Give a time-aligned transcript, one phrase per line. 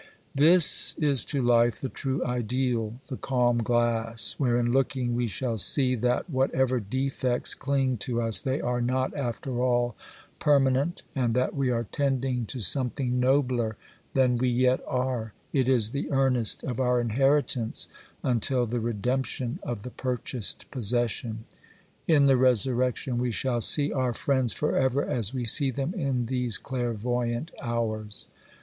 [0.33, 5.93] This is to life the true ideal, the calm glass, wherein looking, we shall see,
[5.93, 9.95] that, whatever defects cling to us, they are not, after all,
[10.39, 13.77] permanent, and that we are tending to something nobler
[14.15, 17.87] than we yet are;—it is 'the earnest of our inheritance
[18.23, 21.45] until the redemption of the purchased possession.'
[22.07, 26.25] In the resurrection we shall see our friends for ever as we see them in
[26.25, 28.29] these clairvoyant hours.